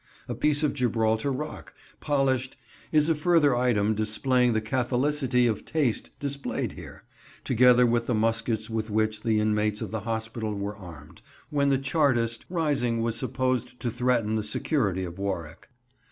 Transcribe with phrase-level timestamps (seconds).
[0.27, 2.57] A piece of Gibraltar rock, polished,
[2.91, 7.03] is a further item displaying the catholicity of taste displayed here,
[7.43, 11.77] together with the muskets with which the inmates of the Hospital were armed when the
[11.77, 15.69] Chartist rising was supposed to threaten the security of Warwick.